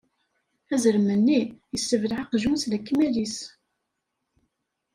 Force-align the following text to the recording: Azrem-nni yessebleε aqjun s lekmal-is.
Azrem-nni 0.73 1.39
yessebleε 1.73 2.19
aqjun 2.21 2.55
s 2.59 2.63
lekmal-is. 2.71 3.37